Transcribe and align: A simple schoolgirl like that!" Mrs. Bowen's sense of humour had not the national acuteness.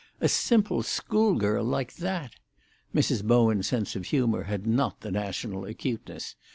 A 0.19 0.27
simple 0.27 0.81
schoolgirl 0.81 1.63
like 1.63 1.97
that!" 1.97 2.31
Mrs. 2.91 3.23
Bowen's 3.23 3.67
sense 3.67 3.95
of 3.95 4.05
humour 4.05 4.45
had 4.45 4.65
not 4.65 5.01
the 5.01 5.11
national 5.11 5.63
acuteness. 5.63 6.35